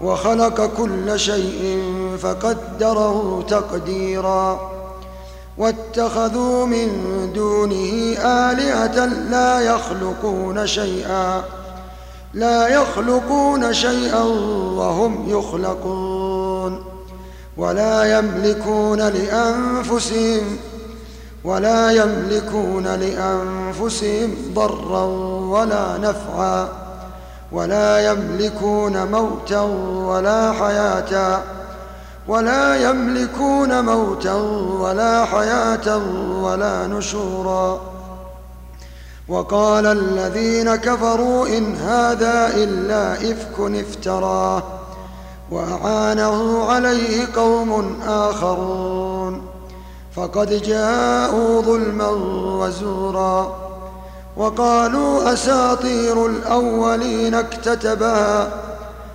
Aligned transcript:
وخلق 0.00 0.70
كل 0.76 1.20
شيء 1.20 1.82
فقدره 2.22 3.44
تقديرا. 3.48 4.70
واتخذوا 5.58 6.66
من 6.66 6.88
دونه 7.34 8.16
آلهة 8.18 9.04
لا 9.06 9.60
يخلقون 9.60 10.66
شيئا 10.66 11.42
لا 12.34 12.68
يخلقون 12.68 13.74
شيئا 13.74 14.22
وهم 14.76 15.24
يخلقون. 15.28 16.84
ولا 17.56 18.18
يملكون 18.18 18.98
لأنفسهم 18.98 20.56
ولا 21.44 21.90
يملكون 21.90 22.86
لأنفسهم 22.86 24.36
ضرا 24.54 25.04
ولا 25.50 25.98
نفعا. 25.98 26.83
ولا 27.54 28.10
يملكون 28.10 29.10
موتا 29.10 29.60
ولا 30.06 30.52
حياة. 30.52 31.42
ولا 32.28 32.90
يملكون 32.90 33.84
موتا 33.84 34.34
ولا 34.80 35.24
حياة 35.24 35.96
ولا 36.42 36.86
نشورا. 36.86 37.80
وقال 39.28 39.86
الذين 39.86 40.76
كفروا 40.76 41.46
إن 41.46 41.74
هذا 41.76 42.52
إلا 42.54 43.12
إفك 43.12 43.60
افتراه 43.60 44.62
وأعانه 45.50 46.64
عليه 46.64 47.26
قوم 47.36 48.00
آخرون. 48.08 49.42
فقد 50.16 50.62
جاءوا 50.62 51.62
ظلما 51.62 52.08
وزورا. 52.60 53.63
وقالوا 54.36 55.32
أساطير 55.32 56.26
الأولين 56.26 57.34
اكتتبها 57.34 58.48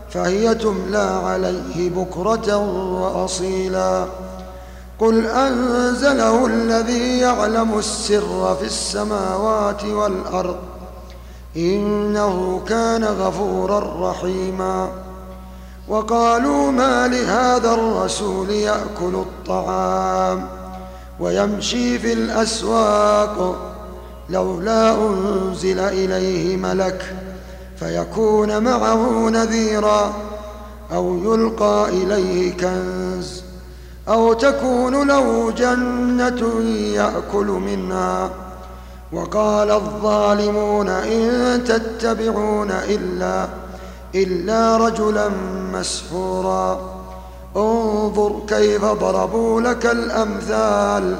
فهي 0.09 0.55
تملى 0.55 1.21
عليه 1.25 1.89
بكرة 1.89 2.57
وأصيلا. 3.01 4.05
قل 4.99 5.25
أنزله 5.25 6.45
الذي 6.45 7.19
يعلم 7.19 7.77
السر 7.77 8.55
في 8.59 8.65
السماوات 8.65 9.85
والأرض 9.85 10.57
إنه 11.55 12.61
كان 12.67 13.03
غفورا 13.03 14.11
رحيما. 14.11 14.89
وقالوا 15.87 16.71
ما 16.71 17.07
لهذا 17.07 17.73
الرسول 17.73 18.49
يأكل 18.49 19.15
الطعام 19.15 20.47
ويمشي 21.19 21.99
في 21.99 22.13
الأسواق 22.13 23.68
لولا 24.29 24.95
أنزل 25.07 25.79
إليه 25.79 26.57
ملك 26.57 27.15
فيكون 27.79 28.63
معه 28.63 29.29
نذيرا 29.29 30.13
أو 30.93 31.17
يلقى 31.17 31.89
إليه 31.89 32.57
كنز 32.57 33.43
أو 34.07 34.33
تكون 34.33 35.07
له 35.07 35.51
جنة 35.51 36.61
يأكل 36.93 37.45
منها. 37.45 38.29
وقال 39.13 39.71
الظالمون 39.71 40.89
إن 40.89 41.63
تتبعون 41.63 42.71
إلا 42.71 43.47
إلا 44.15 44.77
رجلا 44.77 45.29
مسحورا. 45.73 46.79
انظر 47.57 48.39
كيف 48.47 48.85
ضربوا 48.85 49.61
لك 49.61 49.85
الأمثال. 49.85 51.19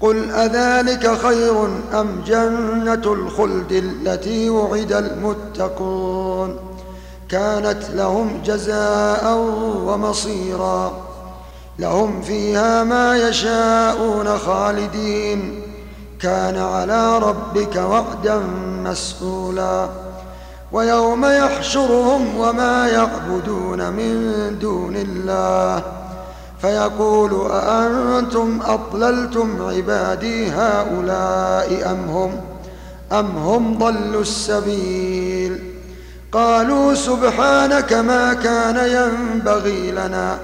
قل 0.00 0.30
أذلك 0.30 1.18
خير 1.18 1.64
أم 1.92 2.22
جنة 2.26 3.12
الخلد 3.12 3.72
التي 3.72 4.50
وعد 4.50 4.92
المتقون 4.92 6.56
كانت 7.28 7.90
لهم 7.94 8.42
جزاء 8.44 9.36
ومصيرا 9.86 10.92
لهم 11.78 12.22
فيها 12.22 12.84
ما 12.84 13.28
يشاءون 13.28 14.38
خالدين 14.38 15.62
كان 16.20 16.56
على 16.56 17.18
ربك 17.18 17.76
وعدا 17.76 18.38
مسئولا 18.84 19.88
ويوم 20.72 21.24
يحشرهم 21.24 22.36
وما 22.36 22.88
يعبدون 22.88 23.92
من 23.92 24.58
دون 24.58 24.96
الله 24.96 25.99
فيقول 26.62 27.50
أأنتم 27.50 28.60
أضللتم 28.64 29.62
عبادي 29.62 30.50
هؤلاء 30.50 31.90
أم 31.92 32.10
هم؟ 32.10 32.40
أم 33.12 33.26
هم 33.26 33.78
ضلوا 33.78 34.20
السبيل؟ 34.20 35.70
قالوا 36.32 36.94
سبحانك 36.94 37.92
ما 37.92 38.34
كان 38.34 38.76
ينبغي 38.76 39.90
لنا 39.90 40.38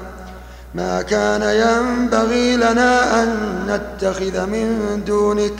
ما 0.75 1.03
كان 1.03 1.43
ينبغي 1.43 2.57
لنا 2.57 3.23
أن 3.23 3.31
نتخذ 3.69 4.47
من 4.47 5.03
دونك 5.07 5.55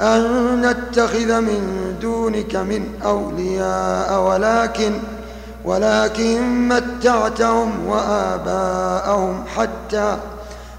أن 0.00 0.60
نتخذ 0.60 1.40
من 1.40 1.94
دونك 2.02 2.56
من 2.56 2.86
أولياء 3.04 4.20
ولكن 4.20 4.92
ولكن 5.64 6.68
متعتهم 6.68 7.86
وآباءهم 7.86 9.44
حتى 9.56 10.16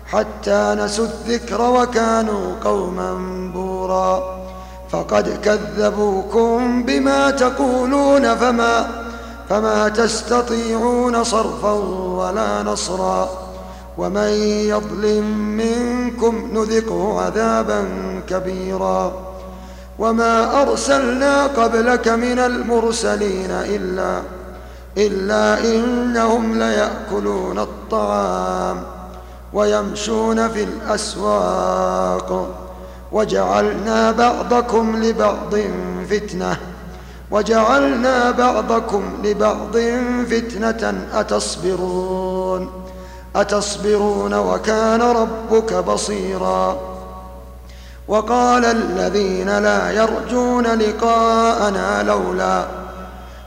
حتى 0.08 0.76
نسوا 0.80 1.06
الذكر 1.06 1.62
وكانوا 1.62 2.56
قوما 2.64 3.14
بورا 3.54 4.24
فقد 4.90 5.30
كذبوكم 5.44 6.84
بما 6.84 7.32
تقولون 7.32 8.36
فما 8.36 8.88
فما 9.50 9.90
تستطيعون 9.90 11.24
صرفا 11.24 11.72
ولا 12.18 12.64
نصرا 12.64 13.30
ومن 13.98 14.30
يظلم 14.70 15.26
منكم 15.38 16.50
نذقه 16.54 17.22
عذابا 17.22 17.86
كبيرا 18.30 19.14
وما 20.00 20.62
أرسلنا 20.62 21.48
قبلك 21.48 22.08
من 22.08 22.40
المرسلين 22.40 23.52
إلا 23.52 24.22
إلا 24.98 25.60
إنهم 25.60 26.60
ليأكلون 26.60 27.60
الطعام 27.60 28.84
ويمشون 29.54 30.50
في 30.50 30.64
الأسواق. 30.64 32.48
وجعلنا 33.12 34.12
بعضكم 34.12 35.04
لبعض 35.04 35.56
فتنة 36.10 36.58
وجعلنا 37.32 38.32
بعضكم 38.32 39.04
لبعض 39.24 39.78
فتنة. 40.30 41.08
أتصبرون 41.14 42.70
أتصبرون 43.36 44.34
وكان 44.34 45.02
ربك 45.02 45.74
بصيرا. 45.74 46.78
وقال 48.08 48.66
الذين 48.66 49.60
لا 49.60 49.92
يرجون 49.92 50.68
لقاءنا 50.68 52.04
لولا 52.04 52.85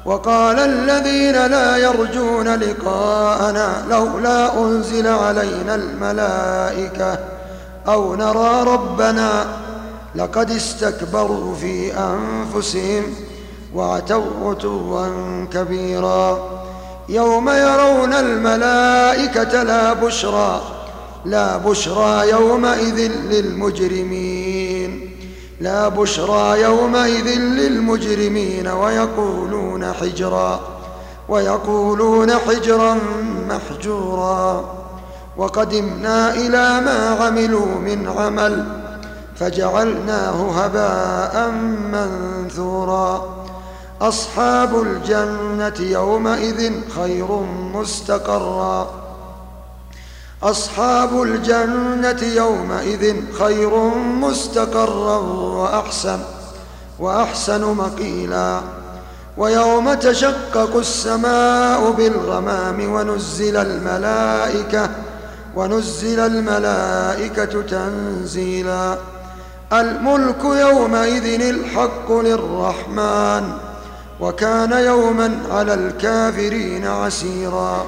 وقال 0.05 0.59
الذين 0.59 1.47
لا 1.47 1.77
يرجون 1.77 2.49
لقاءنا 2.49 3.85
لولا 3.91 4.63
أنزل 4.63 5.07
علينا 5.07 5.75
الملائكة 5.75 7.19
أو 7.89 8.15
نرى 8.17 8.63
ربنا 8.73 9.47
لقد 10.15 10.51
استكبروا 10.51 11.55
في 11.55 11.93
أنفسهم 11.95 13.03
وعتوا 13.75 14.25
عتوا 14.51 15.07
كبيرا 15.53 16.49
يوم 17.09 17.49
يرون 17.49 18.13
الملائكة 18.13 19.63
لا 19.63 19.93
بشرى 19.93 20.63
لا 21.25 21.57
بشرى 21.57 22.31
يومئذ 22.31 23.11
للمجرمين 23.31 25.11
لا 25.61 25.89
بشرى 25.89 26.63
يومئذ 26.63 27.27
للمجرمين 27.39 28.69
ويقولون 28.69 29.68
حجرا 29.85 30.61
ويقولون 31.29 32.31
حجرا 32.33 32.99
محجورا 33.49 34.65
وقدمنا 35.37 36.35
إلى 36.35 36.81
ما 36.81 37.25
عملوا 37.25 37.67
من 37.67 38.09
عمل 38.09 38.67
فجعلناه 39.37 40.51
هباء 40.51 41.51
منثورا 41.93 43.39
أصحاب 44.01 44.83
الجنة 44.83 45.75
يومئذ 45.81 46.73
خير 46.97 47.27
مستقرا 47.75 48.91
أصحاب 50.43 51.23
الجنة 51.23 52.23
يومئذ 52.23 53.17
خير 53.39 53.79
مستقرا 54.21 55.17
وأحسن 55.57 56.19
وأحسن 56.99 57.75
مقيلا 57.75 58.61
ويوم 59.39 59.95
تشقق 59.95 60.77
السماء 60.77 61.91
بالغمام 61.91 62.93
ونزل 62.93 63.57
الملائكة 63.57 64.91
ونزل 65.57 66.21
الملائكة 66.21 67.63
تنزيلا. 67.63 68.99
الملك 69.73 70.45
يومئذ 70.45 71.41
الحق 71.41 72.13
للرحمن 72.13 73.53
وكان 74.21 74.73
يوما 74.73 75.39
على 75.51 75.75
الكافرين 75.75 76.87
عسيرا. 76.87 77.87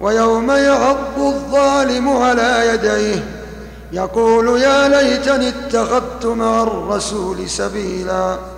ويوم 0.00 0.50
يعض 0.50 1.18
الظالم 1.18 2.08
على 2.08 2.68
يديه 2.68 3.24
يقول 3.92 4.60
يا 4.60 4.88
ليتني 4.88 5.48
اتخذت 5.48 6.26
مع 6.26 6.62
الرسول 6.62 7.50
سبيلا. 7.50 8.57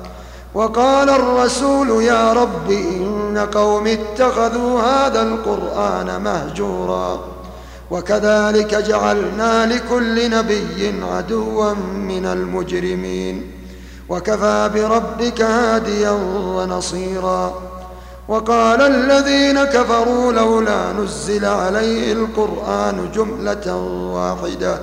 وقال 0.53 1.09
الرسول 1.09 2.03
يا 2.03 2.33
رب 2.33 2.71
إن 2.71 3.47
قوم 3.53 3.87
اتخذوا 3.87 4.81
هذا 4.81 5.21
القرآن 5.21 6.21
مهجورا 6.21 7.19
وكذلك 7.91 8.75
جعلنا 8.75 9.65
لكل 9.65 10.29
نبي 10.31 10.93
عدوا 11.15 11.73
من 11.95 12.25
المجرمين 12.25 13.51
وكفى 14.09 14.69
بربك 14.73 15.41
هاديا 15.41 16.11
ونصيرا 16.55 17.53
وقال 18.27 18.81
الذين 18.81 19.63
كفروا 19.63 20.33
لولا 20.33 20.91
نزل 20.93 21.45
عليه 21.45 22.13
القرآن 22.13 23.09
جملة 23.15 23.75
واحدة 24.13 24.79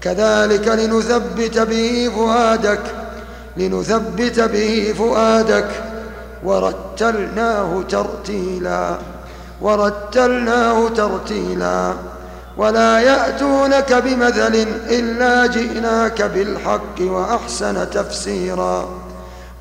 كذلك 0.00 0.68
لنثبت 0.68 1.58
به 1.58 2.10
فؤادك 2.16 3.03
لنثبت 3.56 4.40
به 4.40 4.94
فؤادك. 4.98 5.68
ورتلناه 6.44 7.82
ترتيلا. 7.88 8.96
ورتلناه 9.60 10.88
ترتيلا. 10.88 11.92
ولا 12.56 13.00
يأتونك 13.00 13.92
بمثل 13.92 14.66
إلا 14.88 15.46
جئناك 15.46 16.22
بالحق 16.22 17.00
وأحسن 17.00 17.90
تفسيرا. 17.90 18.84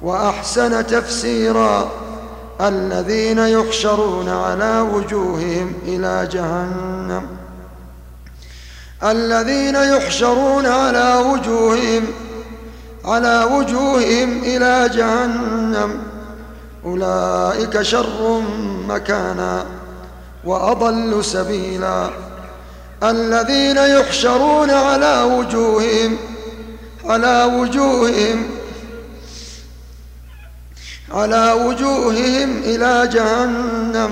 وأحسن 0.01 0.87
تفسيرا. 0.87 1.91
الذين 2.61 3.37
يحشرون 3.37 4.29
على 4.29 4.79
وجوههم 4.79 5.73
إلى 5.85 6.29
جهنم. 6.31 7.25
الذين 9.03 9.75
يحشرون 9.75 10.65
على 10.65 11.15
وجوههم 11.15 12.05
على 13.05 13.43
وجوههم 13.51 14.43
إلى 14.43 14.89
جهنم. 14.89 16.01
أولئك 16.85 17.81
شر 17.81 18.41
مكانا 18.87 19.65
وأضل 20.45 21.25
سبيلا. 21.25 22.09
الذين 23.03 23.77
يحشرون 23.77 24.69
على 24.69 25.21
وجوههم 25.21 26.17
على 27.05 27.43
وجوههم 27.43 28.49
على 31.11 31.51
وجوههم 31.51 32.57
إلى 32.63 33.09
جهنم. 33.13 34.11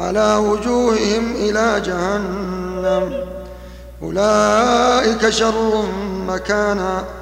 على 0.00 0.34
وجوههم 0.36 1.34
إلى 1.34 1.80
جهنم. 1.80 3.26
أولئك 4.02 5.30
شر 5.30 5.84
مكانا. 6.28 7.19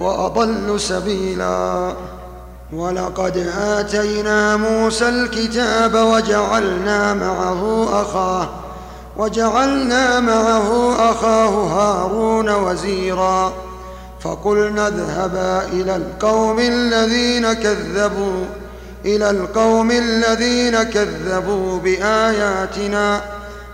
وأضل 0.00 0.80
سبيلا. 0.80 1.92
ولقد 2.72 3.52
آتينا 3.58 4.56
موسى 4.56 5.08
الكتاب 5.08 5.94
وجعلنا 5.94 7.14
معه 7.14 7.88
أخاه 8.02 8.48
وجعلنا 9.16 10.20
معه 10.20 10.94
أخاه 11.10 11.48
هارون 11.48 12.50
وزيرا. 12.50 13.52
فقلنا 14.20 14.88
اذهبا 14.88 15.66
إلى 15.72 15.96
القوم 15.96 16.58
الذين 16.60 17.52
كذبوا 17.52 18.44
إلى 19.04 19.30
القوم 19.30 19.90
الذين 19.90 20.82
كذبوا 20.82 21.78
بآياتنا 21.78 23.20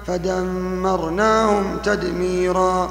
فدمرناهم 0.07 1.79
تدميرا. 1.85 2.91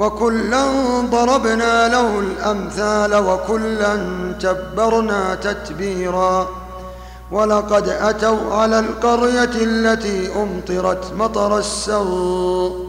وكلا 0.00 0.66
ضربنا 1.00 1.88
له 1.88 2.18
الأمثال 2.20 3.14
وكلا 3.14 3.96
تبرنا 4.40 5.34
تتبيرا 5.34 6.48
ولقد 7.32 7.88
أتوا 7.88 8.54
على 8.54 8.78
القرية 8.78 9.50
التي 9.54 10.42
أمطرت 10.42 11.12
مطر 11.18 11.58
السوء 11.58 12.86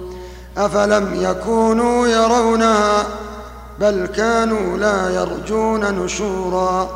أفلم 0.57 1.09
يكونوا 1.21 2.07
يرونها 2.07 3.03
بل 3.79 4.05
كانوا 4.15 4.77
لا 4.77 5.09
يرجون 5.09 5.85
نشورا 6.03 6.89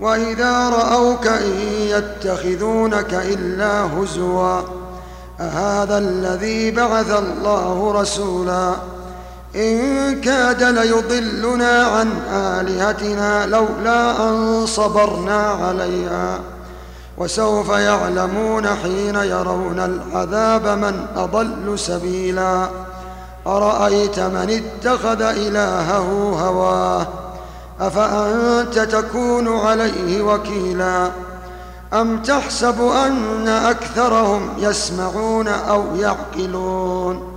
وإذا 0.00 0.68
رأوك 0.68 1.26
إن 1.26 1.52
يتخذونك 1.80 3.14
إلا 3.14 3.84
هزوا 3.84 4.60
أهذا 5.40 5.98
الذي 5.98 6.70
بعث 6.70 7.10
الله 7.18 7.92
رسولا 8.00 8.74
إن 9.56 10.20
كاد 10.20 10.62
ليضلنا 10.62 11.82
عن 11.82 12.08
آلهتنا 12.32 13.46
لولا 13.46 14.28
أن 14.28 14.66
صبرنا 14.66 15.42
عليها. 15.42 16.40
وسوف 17.18 17.68
يعلمون 17.68 18.66
حين 18.66 19.14
يرون 19.14 19.78
العذاب 19.78 20.78
من 20.78 21.06
أضل 21.16 21.78
سبيلا. 21.78 22.68
أرأيت 23.46 24.18
من 24.18 24.62
اتخذ 24.62 25.22
إلهه 25.22 26.36
هواه؟ 26.46 27.06
أفأنت 27.80 28.78
تكون 28.78 29.58
عليه 29.58 30.22
وكيلا؟ 30.22 31.10
أم 31.92 32.22
تحسب 32.22 32.82
أن 32.82 33.48
أكثرهم 33.48 34.48
يسمعون 34.58 35.48
أو 35.48 35.84
يعقلون؟ 35.96 37.31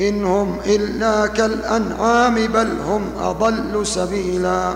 إن 0.00 0.24
هم 0.24 0.58
إلا 0.66 1.26
كالأنعام 1.26 2.34
بل 2.34 2.76
هم 2.86 3.04
أضل 3.20 3.86
سبيلا. 3.86 4.74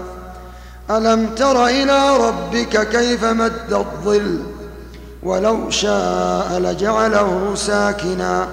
ألم 0.90 1.26
تر 1.26 1.66
إلى 1.66 2.16
ربك 2.16 2.88
كيف 2.88 3.24
مد 3.24 3.72
الظل؟ 3.72 4.38
ولو 5.22 5.70
شاء 5.70 6.58
لجعله 6.58 7.54
ساكنا. 7.54 8.48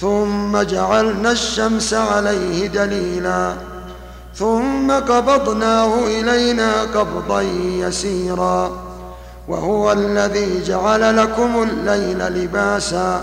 ثم 0.00 0.62
جعلنا 0.62 1.30
الشمس 1.30 1.94
عليه 1.94 2.66
دليلا. 2.66 3.52
ثم 4.34 4.90
قبضناه 4.92 5.98
إلينا 6.06 6.82
قبضا 6.82 7.40
يسيرا. 7.76 8.72
وهو 9.48 9.92
الذي 9.92 10.62
جعل 10.62 11.16
لكم 11.16 11.62
الليل 11.62 12.18
لباسا. 12.18 13.22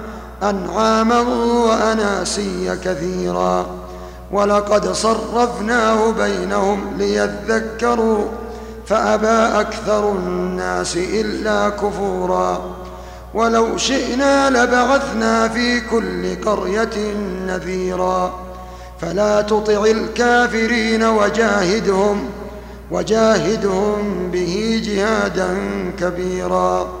أنعاما 0.43 1.19
وأناسيا 1.65 2.79
كثيرا. 2.85 3.65
ولقد 4.31 4.91
صرفناه 4.91 6.11
بينهم 6.11 6.97
ليذكروا 6.97 8.25
فأبى 8.87 9.59
أكثر 9.61 10.11
الناس 10.11 10.97
إلا 10.97 11.69
كفورا. 11.69 12.61
ولو 13.33 13.77
شئنا 13.77 14.49
لبعثنا 14.49 15.47
في 15.47 15.81
كل 15.81 16.35
قرية 16.45 17.13
نذيرا. 17.47 18.33
فلا 19.01 19.41
تطع 19.41 19.83
الكافرين 19.85 21.03
وجاهدهم 21.03 22.29
وجاهدهم 22.91 24.29
به 24.31 24.81
جهادا 24.85 25.57
كبيرا. 25.99 27.00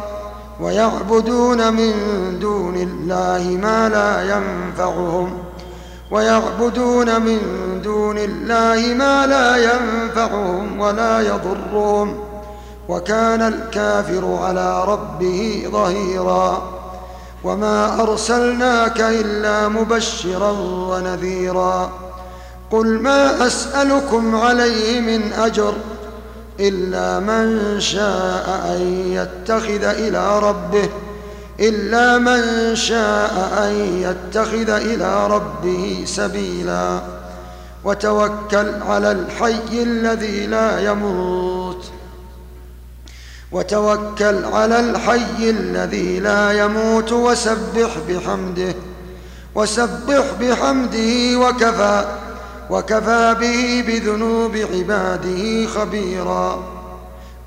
ويعبدون 0.61 1.73
من 1.73 1.93
دون 2.39 2.75
الله 2.75 3.57
ما 3.61 3.89
لا 3.89 4.35
ينفعهم. 4.35 5.37
ويعبدون 6.11 7.21
من 7.21 7.39
دون 7.83 8.17
الله 8.17 8.93
ما 8.93 9.27
لا 9.27 9.57
ينفعهم 9.57 10.79
ولا 10.79 11.21
يضرهم. 11.21 12.17
وكان 12.89 13.41
الكافر 13.41 14.39
على 14.43 14.85
ربه 14.85 15.69
ظهيرا. 15.71 16.61
وما 17.43 18.01
أرسلناك 18.01 19.01
إلا 19.01 19.67
مبشرا 19.67 20.51
ونذيرا. 20.61 21.91
قل 22.71 23.01
ما 23.01 23.47
أسألكم 23.47 24.35
عليه 24.35 24.99
من 24.99 25.33
أجر 25.33 25.73
إلا 26.61 27.19
من 27.19 27.79
شاء 27.79 28.75
أن 28.75 28.81
يتخذ 29.07 29.83
إلى 29.83 30.39
ربه 30.39 30.89
إلا 31.59 32.17
من 32.17 32.75
شاء 32.75 33.53
أن 33.63 33.71
يتخذ 34.01 34.69
إلى 34.69 35.27
ربه 35.27 36.03
سبيلا. 36.05 36.99
وتوكل 37.83 38.73
على 38.81 39.11
الحي 39.11 39.83
الذي 39.83 40.47
لا 40.47 40.79
يموت. 40.79 41.85
وتوكل 43.51 44.45
على 44.45 44.79
الحي 44.79 45.49
الذي 45.49 46.19
لا 46.19 46.51
يموت 46.51 47.11
وسبح 47.11 47.97
بحمده. 48.09 48.75
وسبح 49.55 50.25
بحمده 50.39 51.39
وكفى. 51.39 52.05
وكفى 52.71 53.35
به 53.39 53.83
بذنوب 53.87 54.55
عباده 54.55 55.67
خبيرا. 55.67 56.59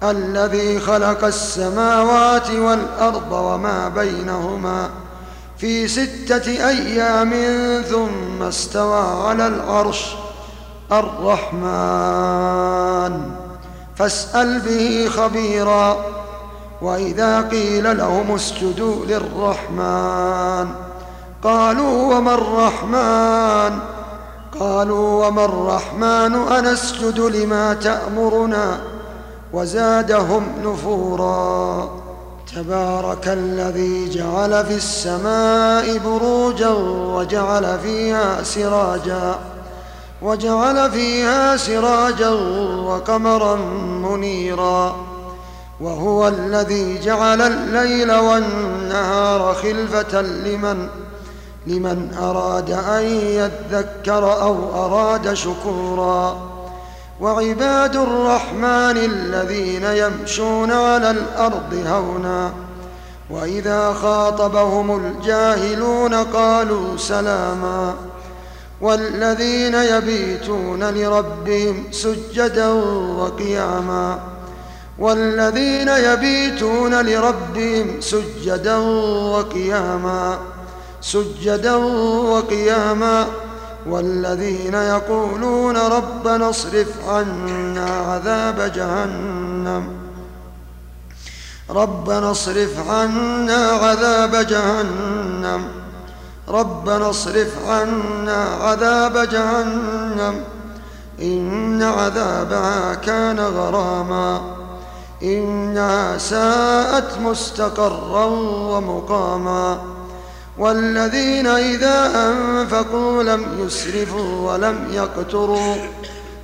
الذي 0.03 0.81
خلق 0.81 1.25
السماوات 1.25 2.51
والأرض 2.51 3.33
وما 3.33 3.89
بينهما 3.89 4.91
في 5.59 5.89
ستة 5.89 6.69
أيام 6.69 7.33
ثم 7.83 8.43
استوى 8.43 9.29
على 9.29 9.47
العرش 9.47 10.15
الرحمن. 10.93 12.33
فاسأل 13.97 14.61
به 14.61 15.09
خبيرا. 15.17 15.97
وإذا 16.83 17.41
قيل 17.41 17.99
لهم 17.99 18.35
اسجدوا 18.35 19.07
للرحمن 19.07 20.69
قالوا 21.43 22.15
وما 22.15 22.35
الرحمن؟ 22.35 23.79
قالوا 24.61 25.27
وما 25.27 25.45
الرحمن 25.45 26.35
أنسجد 26.35 27.21
لما 27.21 27.75
تأمرنا 27.75 28.79
وزادهم 29.53 30.43
نفورا 30.65 31.91
تبارك 32.57 33.29
الذي 33.29 34.11
جعل 34.11 34.65
في 34.67 34.75
السماء 34.75 35.99
بروجا 35.99 36.69
وجعل 37.15 37.79
فيها 37.79 38.43
سراجا 38.43 39.39
وجعل 40.23 40.91
فيها 40.91 41.57
سراجا 41.57 42.31
وقمرا 42.87 43.57
منيرا 44.11 44.97
وهو 45.81 46.29
الذي 46.29 47.01
جعل 47.01 47.41
الليل 47.43 48.13
والنهار 48.13 49.55
خلفة 49.55 50.21
لمن 50.23 50.89
لمن 51.67 52.15
أراد 52.23 52.71
أن 52.71 53.03
يذكر 53.13 54.43
أو 54.43 54.57
أراد 54.85 55.35
شكورا. 55.35 56.37
وعباد 57.21 57.97
الرحمن 57.97 58.97
الذين 58.97 59.85
يمشون 59.85 60.73
على 60.73 61.11
الأرض 61.11 61.85
هونا. 61.87 62.53
وإذا 63.31 63.93
خاطبهم 63.93 65.07
الجاهلون 65.07 66.15
قالوا 66.15 66.97
سلاماً. 66.97 67.95
والذين 68.81 69.75
يبيتون 69.75 70.85
لربهم 70.85 71.85
سجدا 71.91 72.69
وقياما. 73.19 74.19
والذين 74.99 75.89
يبيتون 75.89 77.07
لربهم 77.07 78.01
سجدا 78.01 78.77
وقياما. 79.33 80.39
سجدا 81.05 81.75
وقياما 81.75 83.27
والذين 83.87 84.75
يقولون 84.75 85.77
ربنا 85.77 86.51
اصرف 86.51 87.09
عنا 87.09 87.87
عذاب 87.91 88.73
جهنم. 88.75 89.89
ربنا 91.71 92.31
اصرف 92.31 92.91
عنا 92.91 93.67
عذاب 93.67 94.37
جهنم. 94.37 95.65
ربنا 96.49 97.11
اصرف 97.11 97.69
عنا 97.69 98.45
عذاب 98.45 99.29
جهنم. 99.29 100.45
إن 101.23 101.83
عذابها 101.83 102.95
كان 102.95 103.41
غراما. 103.41 104.41
إنها 105.23 106.19
ساءت 106.19 107.19
مستقرا 107.19 108.25
ومقاما. 108.71 109.94
والذين 110.59 111.47
إذا 111.47 112.11
أنفقوا 112.17 113.23
لم 113.23 113.47
يسرفوا 113.59 114.53
ولم 114.53 114.89
يقتروا 114.93 115.75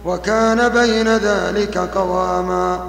وكان 0.04 0.68
بين 0.68 1.08
ذلك 1.16 1.78
قواما 1.78 2.80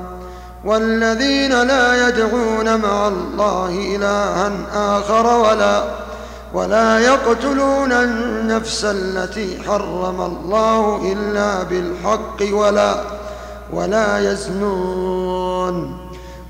والذين 0.65 1.63
لا 1.63 2.07
يدعون 2.07 2.79
مع 2.81 3.07
الله 3.07 3.95
إلها 3.95 4.51
آخر 4.97 5.37
ولا 5.37 5.83
ولا 6.53 6.99
يقتلون 6.99 7.91
النفس 7.91 8.85
التي 8.85 9.63
حرم 9.63 10.21
الله 10.21 11.11
إلا 11.13 11.63
بالحق 11.63 12.55
ولا 12.57 12.95
ولا 13.73 14.31
يزنون 14.31 16.00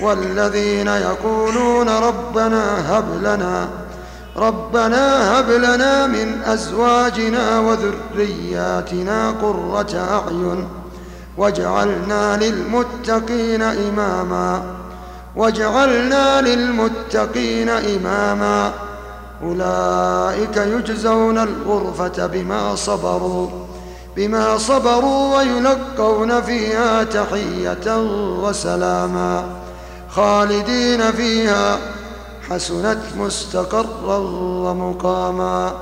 والذين 0.00 0.86
يقولون 0.86 1.88
ربنا 1.88 2.98
هب 2.98 3.04
لنا 3.22 3.68
ربنا 4.36 5.40
هب 5.40 5.50
لنا 5.50 6.06
من 6.06 6.42
أزواجنا 6.46 7.60
وذرياتنا 7.60 9.30
قرة 9.30 10.08
أعين 10.10 10.68
واجعلنا 11.36 12.36
للمتقين 12.36 13.62
إماما 13.62 14.62
واجعلنا 15.36 16.40
للمتقين 16.40 17.68
إماما. 17.68 18.72
أولئك 19.42 20.56
يجزون 20.56 21.38
الغرفة 21.38 22.26
بما 22.26 22.74
صبروا 22.74 23.48
بما 24.16 24.58
صبروا 24.58 25.36
ويلقون 25.36 26.42
فيها 26.42 27.04
تحية 27.04 28.02
وسلاما. 28.42 29.44
خالدين 30.10 31.12
فيها. 31.12 31.78
حسنت 32.50 32.98
مستقرا 33.16 34.18
ومقاما. 34.64 35.72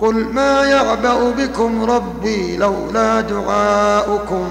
قل 0.00 0.14
ما 0.14 0.64
يعبأ 0.64 1.30
بكم 1.30 1.90
ربي 1.90 2.56
لولا 2.56 3.20
دعاؤكم 3.20 4.50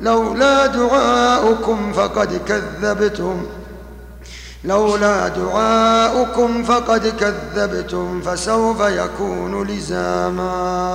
لولا 0.00 0.66
دعاؤكم 0.66 1.92
فقد 1.92 2.40
كذبتم. 2.48 3.46
لولا 4.64 5.28
دعاؤكم 5.28 6.64
فقد 6.64 7.06
كذبتم 7.06 8.20
فسوف 8.20 8.80
يكون 8.80 9.66
لزاما. 9.66 10.90